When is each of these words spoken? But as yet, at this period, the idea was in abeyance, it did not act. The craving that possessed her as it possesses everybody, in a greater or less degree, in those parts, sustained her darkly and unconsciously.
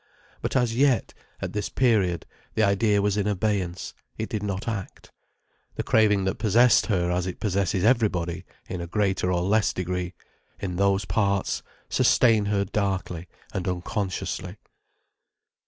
But 0.41 0.55
as 0.55 0.75
yet, 0.75 1.13
at 1.43 1.53
this 1.53 1.69
period, 1.69 2.25
the 2.55 2.63
idea 2.63 3.03
was 3.03 3.17
in 3.17 3.27
abeyance, 3.27 3.93
it 4.17 4.29
did 4.29 4.41
not 4.41 4.67
act. 4.67 5.11
The 5.75 5.83
craving 5.83 6.23
that 6.23 6.39
possessed 6.39 6.87
her 6.87 7.11
as 7.11 7.27
it 7.27 7.39
possesses 7.39 7.83
everybody, 7.83 8.43
in 8.67 8.81
a 8.81 8.87
greater 8.87 9.31
or 9.31 9.41
less 9.43 9.73
degree, 9.73 10.15
in 10.59 10.77
those 10.77 11.05
parts, 11.05 11.61
sustained 11.87 12.47
her 12.47 12.65
darkly 12.65 13.27
and 13.53 13.67
unconsciously. 13.67 14.57